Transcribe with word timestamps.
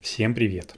Всем 0.00 0.34
привет! 0.34 0.76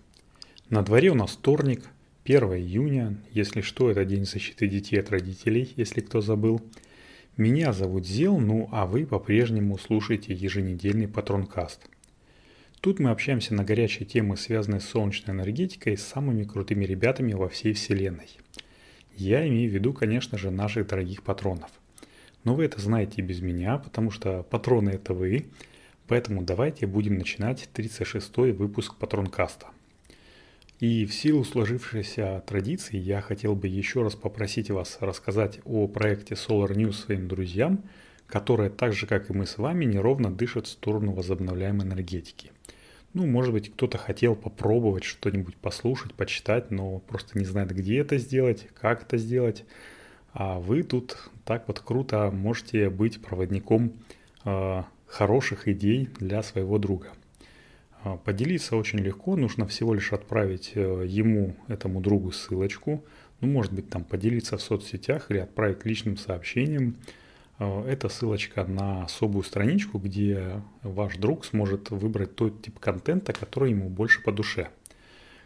На 0.68 0.82
дворе 0.82 1.10
у 1.10 1.14
нас 1.14 1.30
вторник, 1.30 1.84
1 2.24 2.42
июня, 2.54 3.16
если 3.30 3.60
что, 3.60 3.88
это 3.88 4.04
день 4.04 4.26
защиты 4.26 4.66
детей 4.66 4.98
от 4.98 5.10
родителей, 5.10 5.72
если 5.76 6.00
кто 6.00 6.20
забыл. 6.20 6.60
Меня 7.36 7.72
зовут 7.72 8.04
Зел, 8.04 8.40
ну 8.40 8.68
а 8.72 8.84
вы 8.84 9.06
по-прежнему 9.06 9.78
слушаете 9.78 10.34
еженедельный 10.34 11.06
Патронкаст. 11.06 11.88
Тут 12.80 12.98
мы 12.98 13.10
общаемся 13.10 13.54
на 13.54 13.62
горячие 13.62 14.06
темы, 14.06 14.36
связанные 14.36 14.80
с 14.80 14.88
солнечной 14.88 15.36
энергетикой, 15.36 15.96
с 15.96 16.02
самыми 16.02 16.42
крутыми 16.42 16.84
ребятами 16.84 17.32
во 17.32 17.48
всей 17.48 17.74
вселенной. 17.74 18.36
Я 19.14 19.46
имею 19.46 19.70
в 19.70 19.72
виду, 19.72 19.92
конечно 19.92 20.36
же, 20.36 20.50
наших 20.50 20.88
дорогих 20.88 21.22
патронов. 21.22 21.70
Но 22.42 22.56
вы 22.56 22.64
это 22.64 22.80
знаете 22.80 23.22
без 23.22 23.40
меня, 23.40 23.78
потому 23.78 24.10
что 24.10 24.42
патроны 24.42 24.90
это 24.90 25.14
вы– 25.14 25.46
Поэтому 26.12 26.42
давайте 26.42 26.86
будем 26.86 27.14
начинать 27.14 27.70
36-й 27.72 28.52
выпуск 28.52 28.96
Патронкаста. 28.96 29.68
И 30.78 31.06
в 31.06 31.14
силу 31.14 31.42
сложившейся 31.42 32.44
традиции 32.46 32.98
я 32.98 33.22
хотел 33.22 33.54
бы 33.54 33.66
еще 33.66 34.02
раз 34.02 34.14
попросить 34.14 34.70
вас 34.70 34.98
рассказать 35.00 35.60
о 35.64 35.88
проекте 35.88 36.34
Solar 36.34 36.74
News 36.74 36.92
своим 36.92 37.28
друзьям, 37.28 37.84
которые 38.26 38.68
так 38.68 38.92
же, 38.92 39.06
как 39.06 39.30
и 39.30 39.32
мы 39.32 39.46
с 39.46 39.56
вами, 39.56 39.86
неровно 39.86 40.30
дышат 40.30 40.66
в 40.66 40.70
сторону 40.72 41.12
возобновляемой 41.12 41.86
энергетики. 41.86 42.52
Ну, 43.14 43.26
может 43.26 43.54
быть, 43.54 43.72
кто-то 43.72 43.96
хотел 43.96 44.36
попробовать 44.36 45.04
что-нибудь 45.04 45.56
послушать, 45.56 46.12
почитать, 46.12 46.70
но 46.70 46.98
просто 46.98 47.38
не 47.38 47.46
знает, 47.46 47.74
где 47.74 48.00
это 48.00 48.18
сделать, 48.18 48.68
как 48.78 49.04
это 49.04 49.16
сделать. 49.16 49.64
А 50.34 50.58
вы 50.58 50.82
тут 50.82 51.30
так 51.46 51.68
вот 51.68 51.80
круто 51.80 52.30
можете 52.30 52.90
быть 52.90 53.22
проводником 53.22 53.94
э, 54.44 54.82
хороших 55.12 55.68
идей 55.68 56.08
для 56.18 56.42
своего 56.42 56.78
друга. 56.78 57.08
А, 58.02 58.16
поделиться 58.16 58.76
очень 58.76 59.00
легко, 59.00 59.36
нужно 59.36 59.66
всего 59.66 59.92
лишь 59.92 60.12
отправить 60.14 60.72
э, 60.74 61.04
ему, 61.06 61.54
этому 61.68 62.00
другу 62.00 62.32
ссылочку, 62.32 63.04
ну, 63.42 63.48
может 63.48 63.74
быть, 63.74 63.90
там 63.90 64.04
поделиться 64.04 64.56
в 64.56 64.62
соцсетях 64.62 65.30
или 65.30 65.38
отправить 65.38 65.84
личным 65.84 66.16
сообщением. 66.16 66.96
А, 67.58 67.86
это 67.86 68.08
ссылочка 68.08 68.64
на 68.64 69.04
особую 69.04 69.42
страничку, 69.42 69.98
где 69.98 70.62
ваш 70.82 71.18
друг 71.18 71.44
сможет 71.44 71.90
выбрать 71.90 72.34
тот 72.34 72.62
тип 72.62 72.78
контента, 72.78 73.34
который 73.34 73.70
ему 73.70 73.90
больше 73.90 74.22
по 74.22 74.32
душе. 74.32 74.70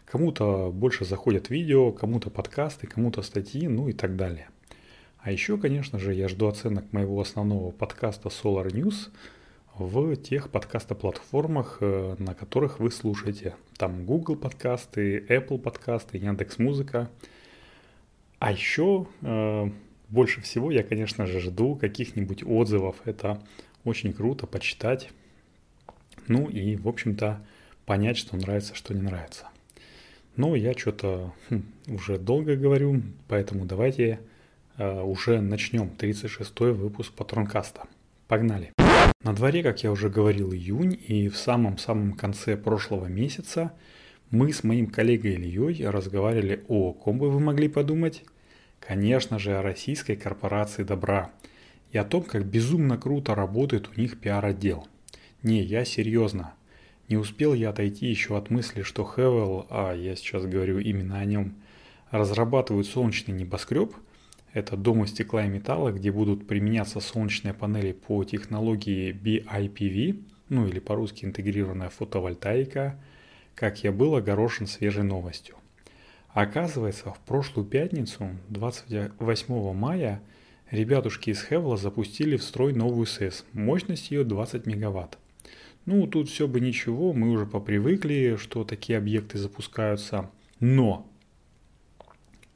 Кому-то 0.05 0.71
больше 0.71 1.03
заходят 1.03 1.49
видео, 1.49 1.91
кому-то 1.91 2.29
подкасты, 2.29 2.87
кому-то 2.87 3.21
статьи, 3.21 3.67
ну 3.67 3.89
и 3.89 3.93
так 3.93 4.15
далее. 4.15 4.47
А 5.19 5.29
еще, 5.29 5.57
конечно 5.57 5.99
же, 5.99 6.13
я 6.13 6.29
жду 6.29 6.47
оценок 6.47 6.93
моего 6.93 7.19
основного 7.19 7.71
подкаста 7.71 8.29
Solar 8.29 8.71
News– 8.71 9.09
в 9.79 10.15
тех 10.15 10.49
подкастоплатформах, 10.49 11.77
э, 11.81 12.15
на 12.19 12.33
которых 12.33 12.79
вы 12.79 12.91
слушаете. 12.91 13.55
Там 13.77 14.05
Google 14.05 14.35
подкасты, 14.35 15.19
Apple 15.19 15.59
подкасты, 15.59 16.17
Яндекс 16.17 16.57
Музыка. 16.59 17.09
А 18.39 18.51
еще 18.51 19.07
э, 19.21 19.69
больше 20.09 20.41
всего 20.41 20.71
я, 20.71 20.83
конечно 20.83 21.25
же, 21.25 21.39
жду 21.39 21.75
каких-нибудь 21.75 22.43
отзывов. 22.43 22.95
Это 23.05 23.41
очень 23.83 24.13
круто 24.13 24.47
почитать. 24.47 25.09
Ну 26.27 26.49
и, 26.49 26.75
в 26.75 26.87
общем-то, 26.87 27.45
понять, 27.85 28.17
что 28.17 28.35
нравится, 28.37 28.75
что 28.75 28.93
не 28.93 29.01
нравится. 29.01 29.47
Но 30.35 30.55
я 30.55 30.73
что-то 30.73 31.33
хм, 31.49 31.63
уже 31.87 32.19
долго 32.19 32.55
говорю, 32.55 33.01
поэтому 33.27 33.65
давайте 33.65 34.19
э, 34.77 35.01
уже 35.01 35.41
начнем 35.41 35.91
36-й 35.97 36.73
выпуск 36.73 37.13
Патронкаста. 37.13 37.83
Погнали! 38.27 38.71
На 39.23 39.33
дворе, 39.33 39.63
как 39.63 39.83
я 39.83 39.91
уже 39.91 40.09
говорил, 40.09 40.53
июнь, 40.53 40.97
и 41.07 41.27
в 41.27 41.37
самом-самом 41.37 42.13
конце 42.13 42.55
прошлого 42.55 43.07
месяца 43.07 43.73
мы 44.29 44.53
с 44.53 44.63
моим 44.63 44.87
коллегой 44.87 45.33
Ильей 45.33 45.87
разговаривали 45.89 46.63
о 46.67 46.93
ком 46.93 47.17
бы 47.17 47.31
вы 47.31 47.39
могли 47.39 47.67
подумать? 47.67 48.23
Конечно 48.79 49.39
же, 49.39 49.57
о 49.57 49.63
российской 49.63 50.15
корпорации 50.15 50.83
добра 50.83 51.31
и 51.91 51.97
о 51.97 52.03
том, 52.03 52.23
как 52.23 52.45
безумно 52.45 52.97
круто 52.97 53.33
работает 53.33 53.89
у 53.89 53.99
них 53.99 54.19
пиар-отдел. 54.19 54.87
Не, 55.41 55.63
я 55.63 55.83
серьезно. 55.83 56.53
Не 57.09 57.17
успел 57.17 57.55
я 57.55 57.71
отойти 57.71 58.05
еще 58.05 58.37
от 58.37 58.51
мысли, 58.51 58.83
что 58.83 59.03
Хевел, 59.03 59.65
а 59.71 59.93
я 59.93 60.15
сейчас 60.15 60.45
говорю 60.45 60.77
именно 60.77 61.17
о 61.19 61.25
нем, 61.25 61.55
разрабатывают 62.11 62.85
солнечный 62.85 63.33
небоскреб– 63.33 63.95
это 64.57 64.75
дом 64.75 65.03
из 65.03 65.11
стекла 65.11 65.45
и 65.45 65.49
металла, 65.49 65.91
где 65.91 66.11
будут 66.11 66.47
применяться 66.47 66.99
солнечные 66.99 67.53
панели 67.53 67.91
по 67.91 68.23
технологии 68.23 69.13
BIPV, 69.13 70.23
ну 70.49 70.65
или 70.65 70.79
по-русски 70.79 71.25
интегрированная 71.25 71.89
фотовольтаика, 71.89 72.99
как 73.53 73.83
я 73.83 73.91
был 73.91 74.15
огорошен 74.15 74.65
свежей 74.65 75.03
новостью. 75.03 75.55
Оказывается, 76.29 77.11
в 77.11 77.19
прошлую 77.19 77.67
пятницу, 77.67 78.29
28 78.49 79.73
мая, 79.73 80.21
ребятушки 80.71 81.29
из 81.29 81.43
Хевла 81.43 81.77
запустили 81.77 82.35
в 82.35 82.43
строй 82.43 82.73
новую 82.73 83.05
СЭС, 83.05 83.45
мощность 83.53 84.09
ее 84.09 84.23
20 84.23 84.65
мегаватт. 84.65 85.19
Ну, 85.85 86.07
тут 86.07 86.29
все 86.29 86.47
бы 86.47 86.59
ничего, 86.59 87.13
мы 87.13 87.29
уже 87.29 87.45
попривыкли, 87.45 88.37
что 88.39 88.63
такие 88.63 88.97
объекты 88.97 89.37
запускаются. 89.37 90.31
Но 90.59 91.07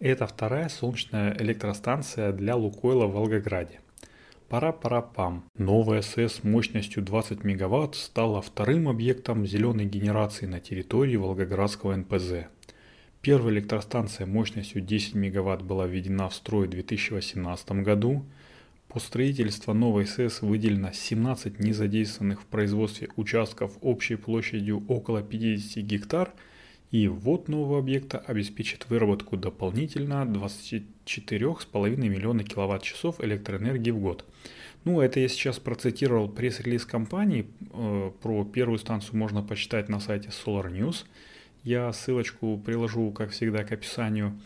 это 0.01 0.25
вторая 0.25 0.67
солнечная 0.67 1.35
электростанция 1.39 2.31
для 2.31 2.55
Лукойла 2.55 3.05
в 3.05 3.13
Волгограде. 3.13 3.81
Пара-пара-пам. 4.49 5.45
Новая 5.55 6.01
СЭС 6.01 6.43
мощностью 6.43 7.03
20 7.03 7.43
МВт 7.43 7.95
стала 7.95 8.41
вторым 8.41 8.89
объектом 8.89 9.45
зеленой 9.45 9.85
генерации 9.85 10.47
на 10.47 10.59
территории 10.59 11.15
Волгоградского 11.15 11.95
НПЗ. 11.95 12.47
Первая 13.21 13.53
электростанция 13.53 14.25
мощностью 14.25 14.81
10 14.81 15.13
МВт 15.13 15.61
была 15.61 15.85
введена 15.85 16.29
в 16.29 16.33
строй 16.33 16.65
в 16.65 16.71
2018 16.71 17.71
году. 17.83 18.25
По 18.87 18.99
строительству 18.99 19.73
новой 19.73 20.07
СЭС 20.07 20.41
выделено 20.41 20.91
17 20.91 21.59
незадействованных 21.59 22.41
в 22.41 22.45
производстве 22.45 23.09
участков 23.15 23.77
общей 23.81 24.15
площадью 24.15 24.83
около 24.87 25.21
50 25.21 25.83
гектар– 25.83 26.33
и 26.91 27.07
ввод 27.07 27.47
нового 27.47 27.79
объекта 27.79 28.19
обеспечит 28.19 28.89
выработку 28.89 29.37
дополнительно 29.37 30.25
24,5 30.25 31.95
миллиона 31.95 32.43
киловатт-часов 32.43 33.23
электроэнергии 33.23 33.91
в 33.91 33.99
год. 33.99 34.25
Ну, 34.83 34.99
это 34.99 35.21
я 35.21 35.29
сейчас 35.29 35.57
процитировал 35.59 36.27
пресс-релиз 36.27 36.85
компании. 36.85 37.47
Э, 37.71 38.11
про 38.21 38.43
первую 38.43 38.77
станцию 38.77 39.17
можно 39.17 39.41
почитать 39.41 39.87
на 39.87 40.01
сайте 40.01 40.29
Solar 40.29 40.69
News. 40.69 41.05
Я 41.63 41.93
ссылочку 41.93 42.57
приложу, 42.57 43.11
как 43.11 43.29
всегда, 43.29 43.63
к 43.63 43.71
описанию. 43.71 44.37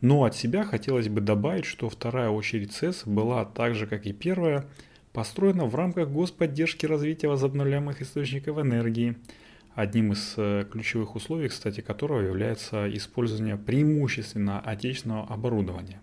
Но 0.00 0.24
от 0.24 0.34
себя 0.34 0.64
хотелось 0.64 1.08
бы 1.08 1.20
добавить, 1.20 1.66
что 1.66 1.88
вторая 1.88 2.30
очередь 2.30 2.72
СЭС 2.72 3.02
была 3.06 3.44
так 3.44 3.76
же, 3.76 3.86
как 3.86 4.06
и 4.06 4.12
первая, 4.12 4.66
построена 5.12 5.66
в 5.66 5.76
рамках 5.76 6.08
господдержки 6.08 6.84
развития 6.86 7.28
возобновляемых 7.28 8.02
источников 8.02 8.58
энергии– 8.58 9.14
одним 9.74 10.12
из 10.12 10.34
э, 10.36 10.64
ключевых 10.70 11.14
условий, 11.14 11.48
кстати, 11.48 11.80
которого 11.80 12.20
является 12.20 12.94
использование 12.94 13.56
преимущественно 13.56 14.60
отечественного 14.60 15.26
оборудования. 15.26 16.00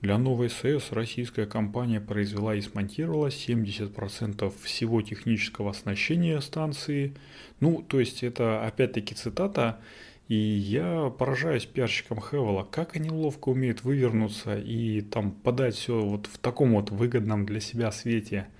Для 0.00 0.18
новой 0.18 0.50
СЭС 0.50 0.90
российская 0.90 1.46
компания 1.46 2.00
произвела 2.00 2.56
и 2.56 2.60
смонтировала 2.60 3.28
70% 3.28 4.52
всего 4.62 5.00
технического 5.00 5.70
оснащения 5.70 6.40
станции. 6.40 7.14
Ну, 7.60 7.84
то 7.86 8.00
есть 8.00 8.24
это 8.24 8.66
опять-таки 8.66 9.14
цитата, 9.14 9.78
и 10.26 10.34
я 10.34 11.12
поражаюсь 11.16 11.66
пиарщикам 11.66 12.20
Хевела, 12.20 12.64
как 12.64 12.96
они 12.96 13.10
ловко 13.10 13.50
умеют 13.50 13.84
вывернуться 13.84 14.58
и 14.58 15.02
там 15.02 15.30
подать 15.30 15.76
все 15.76 16.00
вот 16.00 16.26
в 16.26 16.38
таком 16.38 16.72
вот 16.72 16.90
выгодном 16.90 17.46
для 17.46 17.60
себя 17.60 17.92
свете– 17.92 18.48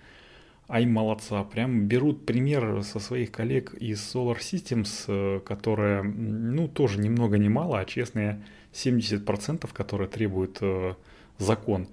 Ай, 0.75 0.87
молодца. 0.87 1.45
Прям 1.45 1.86
берут 1.86 2.24
пример 2.24 2.83
со 2.83 2.98
своих 2.98 3.30
коллег 3.30 3.74
из 3.74 3.98
Solar 4.01 4.39
Systems, 4.39 5.04
э, 5.07 5.41
которые, 5.41 6.03
ну, 6.03 6.66
тоже 6.66 6.98
ни 6.98 7.10
много 7.10 7.36
ни 7.36 7.48
мало, 7.48 7.78
а 7.78 7.84
честные 7.84 8.42
70%, 8.72 9.71
которые 9.71 10.09
требует 10.09 10.57
э, 10.63 10.95
закон. 11.36 11.89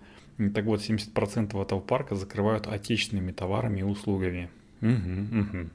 Так 0.55 0.63
вот, 0.63 0.79
70% 0.79 1.61
этого 1.61 1.81
парка 1.81 2.15
закрывают 2.15 2.67
отечественными 2.67 3.33
товарами 3.33 3.81
и 3.81 3.83
услугами. 3.83 4.49
Угу, 4.79 5.39
угу. 5.41 5.69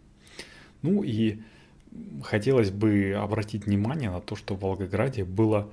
Ну 0.80 1.02
и 1.02 1.42
хотелось 2.22 2.70
бы 2.70 3.14
обратить 3.20 3.66
внимание 3.66 4.10
на 4.10 4.22
то, 4.22 4.34
что 4.34 4.54
в 4.54 4.60
Волгограде 4.60 5.26
было, 5.26 5.70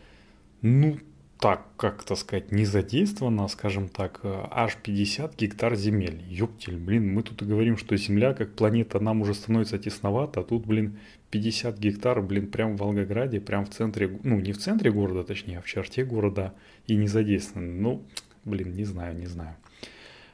ну, 0.61 0.97
так, 1.41 1.65
как 1.75 2.03
то 2.03 2.15
сказать, 2.15 2.51
не 2.51 2.65
задействовано, 2.65 3.47
скажем 3.47 3.89
так, 3.89 4.19
э, 4.21 4.45
аж 4.51 4.77
50 4.77 5.35
гектар 5.39 5.75
земель. 5.75 6.21
Ёптель, 6.29 6.77
блин, 6.77 7.11
мы 7.15 7.23
тут 7.23 7.41
и 7.41 7.45
говорим, 7.45 7.77
что 7.77 7.97
Земля 7.97 8.35
как 8.35 8.53
планета 8.53 8.99
нам 8.99 9.21
уже 9.21 9.33
становится 9.33 9.79
тесновато, 9.79 10.41
а 10.41 10.43
тут, 10.43 10.67
блин, 10.67 10.99
50 11.31 11.79
гектар, 11.79 12.21
блин, 12.21 12.45
прям 12.45 12.77
в 12.77 12.81
Волгограде, 12.81 13.41
прям 13.41 13.65
в 13.65 13.71
центре, 13.71 14.19
ну, 14.21 14.39
не 14.39 14.53
в 14.53 14.59
центре 14.59 14.91
города, 14.91 15.23
точнее, 15.23 15.57
а 15.57 15.61
в 15.61 15.65
черте 15.65 16.05
города 16.05 16.53
и 16.85 16.95
не 16.95 17.07
задействовано. 17.07 17.73
Ну, 17.73 18.03
блин, 18.45 18.75
не 18.75 18.85
знаю, 18.85 19.17
не 19.17 19.25
знаю. 19.25 19.55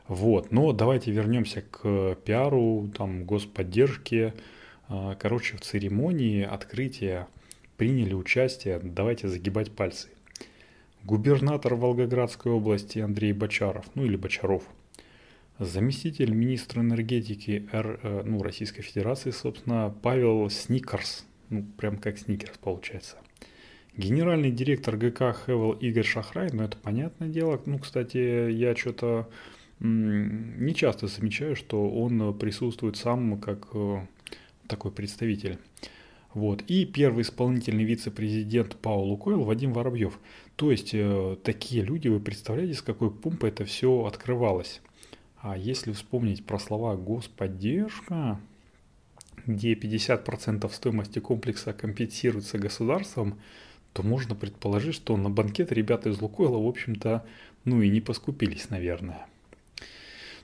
Вот, 0.09 0.51
но 0.51 0.73
давайте 0.73 1.11
вернемся 1.11 1.61
к 1.61 2.15
пиару, 2.25 2.91
там, 2.97 3.23
господдержке, 3.25 4.33
А, 4.89 5.15
короче, 5.15 5.55
в 5.55 5.61
церемонии 5.61 6.43
открытия 6.43 7.27
приняли 7.77 8.13
участие, 8.13 8.79
давайте 8.83 9.27
загибать 9.27 9.71
пальцы, 9.71 10.09
губернатор 11.07 11.75
Волгоградской 11.75 12.51
области 12.51 12.99
Андрей 12.99 13.31
Бочаров, 13.31 13.85
ну 13.95 14.03
или 14.03 14.17
Бочаров, 14.17 14.63
заместитель 15.57 16.33
министра 16.33 16.81
энергетики 16.81 17.67
Р, 17.71 17.99
э, 18.03 18.23
ну, 18.25 18.43
Российской 18.43 18.81
Федерации, 18.81 19.31
собственно, 19.31 19.95
Павел 20.01 20.49
Сникерс, 20.49 21.25
ну, 21.49 21.63
прям 21.77 21.97
как 21.97 22.17
Сникерс 22.17 22.57
получается. 22.57 23.15
Генеральный 23.95 24.51
директор 24.51 24.97
ГК 24.97 25.33
Хевел 25.33 25.71
Игорь 25.71 26.03
Шахрай, 26.03 26.49
ну 26.51 26.63
это 26.63 26.77
понятное 26.77 27.29
дело. 27.29 27.59
Ну, 27.65 27.79
кстати, 27.79 28.51
я 28.51 28.75
что-то 28.75 29.29
не 29.79 30.75
часто 30.75 31.07
замечаю, 31.07 31.55
что 31.55 31.89
он 31.89 32.37
присутствует 32.37 32.97
сам 32.97 33.39
как 33.39 33.69
э, 33.73 34.01
такой 34.67 34.91
представитель. 34.91 35.57
Вот. 36.37 36.61
И 36.67 36.85
первый 36.85 37.23
исполнительный 37.23 37.83
вице-президент 37.83 38.75
ПАО 38.75 39.01
«Лукойл» 39.01 39.43
Вадим 39.43 39.73
Воробьев. 39.73 40.19
То 40.55 40.69
есть 40.69 40.91
э, 40.93 41.35
такие 41.43 41.81
люди, 41.81 42.09
вы 42.09 42.19
представляете, 42.19 42.75
с 42.75 42.83
какой 42.83 43.09
помпой 43.09 43.49
это 43.49 43.65
все 43.65 44.05
открывалось. 44.05 44.81
А 45.41 45.57
если 45.57 45.93
вспомнить 45.93 46.45
про 46.45 46.59
слова 46.59 46.95
«господдержка», 46.95 48.39
где 49.47 49.73
50% 49.73 50.71
стоимости 50.71 51.17
комплекса 51.17 51.73
компенсируется 51.73 52.59
государством, 52.59 53.39
то 53.93 54.03
можно 54.03 54.35
предположить, 54.35 54.93
что 54.93 55.17
на 55.17 55.31
банкет 55.31 55.71
ребята 55.71 56.09
из 56.09 56.21
Лукойла, 56.21 56.59
в 56.59 56.67
общем-то, 56.67 57.25
ну 57.65 57.81
и 57.81 57.89
не 57.89 57.99
поскупились, 57.99 58.69
наверное. 58.69 59.25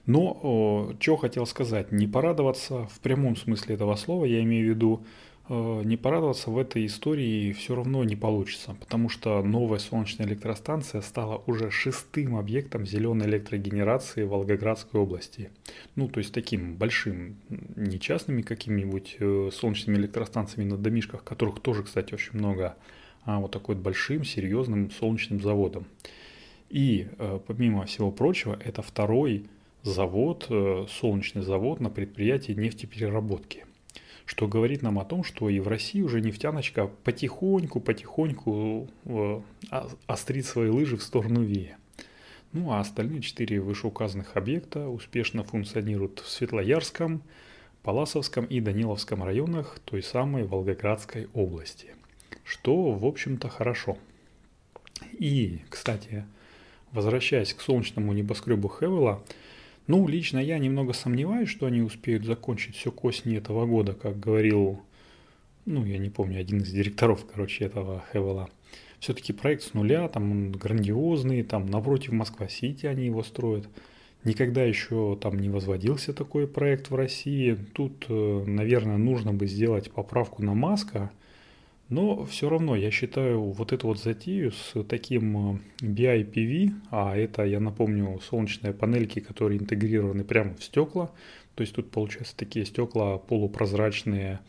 Но 0.08 0.96
что 1.00 1.18
хотел 1.18 1.46
сказать, 1.46 1.92
не 1.92 2.08
порадоваться 2.08 2.88
в 2.88 3.00
прямом 3.00 3.36
смысле 3.36 3.76
этого 3.76 3.96
слова, 3.96 4.26
я 4.26 4.42
имею 4.42 4.66
в 4.66 4.70
виду, 4.76 5.06
не 5.50 5.98
порадоваться 5.98 6.50
в 6.50 6.58
этой 6.58 6.86
истории 6.86 7.52
все 7.52 7.76
равно 7.76 8.04
не 8.04 8.16
получится, 8.16 8.76
потому 8.80 9.10
что 9.10 9.44
новая 9.44 9.80
солнечная 9.80 10.26
электростанция 10.26 11.02
стала 11.02 11.44
уже 11.48 11.70
шестым 11.70 12.38
объектом 12.38 12.86
зеленой 12.86 13.28
электрогенерации 13.28 14.24
Волгоградской 14.24 15.02
области. 15.02 15.50
Ну, 15.96 16.08
то 16.08 16.20
есть 16.20 16.34
таким 16.34 16.76
большим, 16.76 17.36
не 17.76 18.00
частными 18.00 18.42
какими-нибудь 18.42 19.18
э, 19.20 19.50
солнечными 19.52 19.98
электростанциями 19.98 20.70
на 20.70 20.78
домишках, 20.78 21.24
которых 21.26 21.60
тоже, 21.60 21.84
кстати, 21.84 22.14
очень 22.14 22.38
много, 22.40 22.78
а 23.26 23.40
вот 23.40 23.52
такой 23.52 23.76
большим, 23.76 24.24
серьезным 24.24 24.92
солнечным 24.92 25.42
заводом. 25.42 25.86
И, 26.70 27.08
э, 27.18 27.40
помимо 27.46 27.86
всего 27.86 28.12
прочего, 28.12 28.58
это 28.64 28.82
второй 28.82 29.46
завод, 29.84 30.48
э, 30.50 30.86
солнечный 30.90 31.42
завод 31.42 31.82
на 31.82 31.90
предприятии 31.90 32.54
нефтепереработки. 32.54 33.66
Что 34.26 34.48
говорит 34.48 34.82
нам 34.82 35.00
о 35.00 35.06
том, 35.06 35.24
что 35.24 35.50
и 35.50 35.60
в 35.60 35.68
России 35.68 36.02
уже 36.02 36.22
нефтяночка 36.22 36.88
потихоньку-потихоньку 37.04 38.88
э, 39.06 39.42
острит 40.08 40.46
свои 40.46 40.70
лыжи 40.70 40.98
в 40.98 41.04
сторону 41.04 41.44
Вея. 41.44 41.78
Ну 42.54 42.72
а 42.72 42.80
остальные 42.80 43.22
четыре 43.22 43.60
вышеуказанных 43.60 44.38
объекта 44.38 44.88
успешно 44.88 45.44
функционируют 45.44 46.20
в 46.20 46.30
Светлоярском, 46.30 47.22
Паласовском 47.82 48.46
и 48.46 48.62
Даниловском 48.62 49.24
районах 49.24 49.80
той 49.84 50.02
самой 50.02 50.46
Волгоградской 50.46 51.28
области. 51.34 51.88
Что, 52.46 52.92
в 52.92 53.06
общем-то, 53.06 53.50
хорошо. 53.50 53.98
И, 55.14 55.60
кстати, 55.70 56.26
возвращаясь 56.92 57.54
к 57.54 57.62
солнечному 57.62 58.14
небоскребу 58.14 58.70
Хевела, 58.70 59.22
ну, 59.88 60.08
лично 60.08 60.40
я 60.40 60.60
немного 60.60 60.94
сомневаюсь, 60.94 61.50
что 61.50 61.66
они 61.66 61.82
успеют 61.82 62.26
закончить 62.26 62.76
все 62.76 62.92
к 62.92 63.04
осени 63.04 63.38
этого 63.38 63.66
года, 63.66 63.94
как 63.94 64.20
говорил, 64.20 64.82
ну, 65.66 65.86
я 65.86 65.98
не 65.98 66.10
помню, 66.10 66.40
один 66.40 66.60
из 66.60 66.72
директоров, 66.72 67.26
короче, 67.26 67.66
этого 67.66 68.04
Хевела. 68.12 68.50
Все-таки 69.00 69.34
проект 69.34 69.64
с 69.64 69.74
нуля, 69.74 70.08
там 70.08 70.32
он 70.32 70.52
грандиозный, 70.52 71.44
там 71.44 71.66
напротив 71.66 72.14
Москва-Сити 72.14 72.86
они 72.86 73.06
его 73.06 73.24
строят. 73.24 73.68
Никогда 74.24 74.64
еще 74.64 75.18
там 75.22 75.38
не 75.38 75.50
возводился 75.50 76.14
такой 76.14 76.48
проект 76.48 76.90
в 76.90 76.96
России. 76.96 77.58
Тут, 77.74 78.06
э, 78.08 78.44
наверное, 78.48 78.98
нужно 78.98 79.34
бы 79.34 79.48
сделать 79.48 79.92
поправку 79.92 80.42
на 80.44 80.54
Маска– 80.54 81.12
но 81.90 82.26
все 82.26 82.50
равно 82.50 82.76
я 82.76 82.92
считаю 82.92 83.42
вот 83.42 83.74
эту 83.74 83.88
вот 83.88 84.00
затею 84.00 84.52
с 84.52 84.84
таким 84.84 85.62
BIPV, 85.82 86.68
э, 86.68 86.72
а 86.92 87.16
это, 87.16 87.44
я 87.44 87.60
напомню, 87.60 88.20
солнечные 88.28 88.74
панельки, 88.74 89.20
которые 89.20 89.60
интегрированы 89.60 90.24
прямо 90.24 90.56
в 90.56 90.64
стекла, 90.64 91.12
то 91.56 91.62
есть 91.62 91.76
тут 91.76 91.92
получается 91.92 92.36
такие 92.36 92.66
стекла 92.66 93.18
полупрозрачные, 93.18 94.40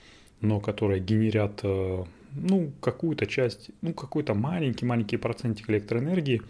но 0.40 0.60
которые 0.60 1.00
генерят 1.00 1.60
э, 1.62 2.04
ну, 2.32 2.72
какую-то 2.80 3.26
часть, 3.26 3.70
ну, 3.82 3.92
какой-то 3.92 4.34
маленький-маленький 4.34 5.16
процентик 5.16 5.70
электроэнергии, 5.70 6.42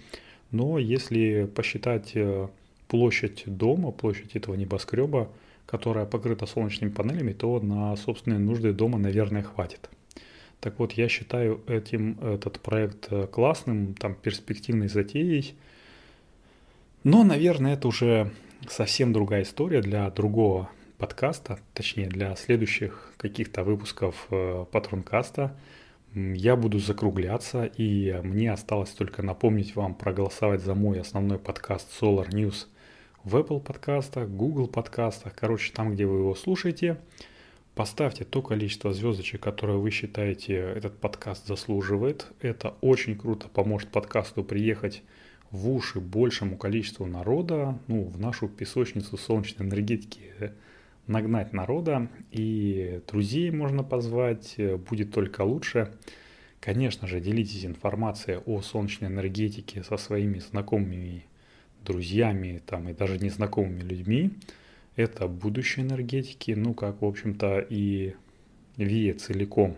но 0.50 0.78
если 0.78 1.46
посчитать 1.46 2.12
э, 2.14 2.48
площадь 2.88 3.42
дома, 3.46 3.90
площадь 3.90 4.36
этого 4.36 4.54
небоскреба, 4.54 5.30
которая 5.66 6.06
покрыта 6.06 6.46
солнечными 6.46 6.90
панелями, 6.90 7.32
то 7.32 7.58
на 7.60 7.96
собственные 7.96 8.38
нужды 8.38 8.72
дома, 8.72 8.98
наверное, 8.98 9.42
хватит. 9.42 9.90
Так 10.64 10.78
вот, 10.78 10.92
я 10.92 11.10
считаю 11.10 11.62
этим, 11.66 12.18
этот 12.22 12.58
проект 12.58 13.12
э, 13.12 13.26
классным, 13.26 13.92
там, 13.92 14.14
перспективной 14.14 14.88
затеей. 14.88 15.56
Но, 17.02 17.22
наверное, 17.22 17.74
это 17.74 17.86
уже 17.86 18.32
совсем 18.66 19.12
другая 19.12 19.42
история 19.42 19.82
для 19.82 20.08
другого 20.08 20.70
подкаста, 20.96 21.58
точнее, 21.74 22.06
для 22.06 22.34
следующих 22.36 23.12
каких-то 23.18 23.62
выпусков 23.62 24.26
э, 24.30 24.64
Патронкаста. 24.72 25.54
Я 26.14 26.56
буду 26.56 26.78
закругляться, 26.78 27.66
и 27.66 28.18
мне 28.22 28.50
осталось 28.50 28.92
только 28.92 29.22
напомнить 29.22 29.76
вам 29.76 29.94
проголосовать 29.94 30.62
за 30.62 30.74
мой 30.74 30.98
основной 30.98 31.38
подкаст 31.38 31.90
Solar 32.00 32.30
News 32.30 32.68
в 33.22 33.36
Apple 33.36 33.60
подкастах, 33.60 34.30
Google 34.30 34.68
подкастах, 34.68 35.34
короче, 35.36 35.74
там, 35.74 35.92
где 35.92 36.06
вы 36.06 36.20
его 36.20 36.34
слушаете– 36.34 36.96
Поставьте 37.74 38.24
то 38.24 38.40
количество 38.40 38.92
звездочек, 38.92 39.40
которое 39.40 39.78
вы 39.78 39.90
считаете 39.90 40.54
этот 40.54 40.96
подкаст 40.96 41.48
заслуживает. 41.48 42.28
Это 42.40 42.74
очень 42.80 43.16
круто 43.16 43.48
поможет 43.48 43.88
подкасту 43.88 44.44
приехать 44.44 45.02
в 45.50 45.68
уши 45.68 45.98
большему 45.98 46.56
количеству 46.56 47.06
народа, 47.06 47.76
ну, 47.88 48.04
в 48.04 48.20
нашу 48.20 48.48
песочницу 48.48 49.16
солнечной 49.16 49.66
энергетики 49.66 50.20
э, 50.38 50.50
нагнать 51.08 51.52
народа, 51.52 52.08
и 52.30 53.00
друзей 53.08 53.50
можно 53.50 53.82
позвать, 53.82 54.54
э, 54.56 54.76
будет 54.76 55.12
только 55.12 55.42
лучше. 55.42 55.92
Конечно 56.60 57.08
же, 57.08 57.20
делитесь 57.20 57.64
информацией 57.64 58.38
о 58.46 58.62
солнечной 58.62 59.10
энергетике 59.10 59.82
со 59.82 59.96
своими 59.96 60.38
знакомыми, 60.38 61.26
друзьями 61.84 62.62
там, 62.64 62.88
и 62.88 62.94
даже 62.94 63.18
незнакомыми 63.18 63.80
людьми. 63.80 64.30
Это 64.96 65.26
будущее 65.26 65.84
энергетики, 65.84 66.52
ну 66.52 66.72
как, 66.74 67.02
в 67.02 67.04
общем-то, 67.04 67.66
и 67.68 68.14
ВИЭ 68.76 69.14
целиком. 69.14 69.76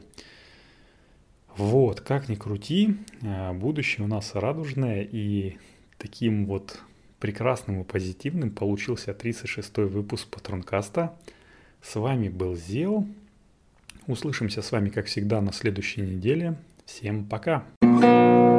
Вот, 1.57 2.03
как 2.03 2.29
ни 2.29 2.35
крути, 2.35 2.97
а, 3.23 3.55
будущее 3.55 4.05
у 4.05 4.09
нас 4.09 4.35
радужное, 4.35 5.03
и 5.11 5.57
таким 5.97 6.45
вот 6.45 6.81
прекрасным 7.19 7.81
и 7.81 7.85
позитивным 7.85 8.51
получился 8.51 9.13
36-й 9.13 9.87
выпуск 9.87 10.29
Патронкаста. 10.29 11.17
С 11.83 11.95
вами 11.97 12.29
был 12.29 12.57
Зел. 12.57 13.07
Услышимся 14.07 14.61
с 14.61 14.71
вами, 14.71 14.91
как 14.91 15.07
всегда, 15.07 15.41
на 15.41 15.53
следующей 15.53 16.03
неделе. 16.03 16.57
Всем 16.85 17.25
пока! 17.25 17.65
Пока! 17.81 18.56